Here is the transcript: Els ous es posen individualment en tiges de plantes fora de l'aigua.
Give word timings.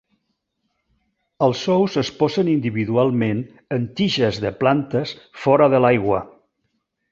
Els 1.47 1.61
ous 1.73 1.97
es 2.03 2.09
posen 2.21 2.49
individualment 2.55 3.45
en 3.79 3.87
tiges 4.01 4.41
de 4.47 4.55
plantes 4.65 5.15
fora 5.45 5.71
de 5.77 5.85
l'aigua. 5.87 6.27